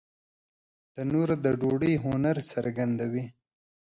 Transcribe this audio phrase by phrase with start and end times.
[0.93, 3.25] تنور د ډوډۍ هنر څرګندوي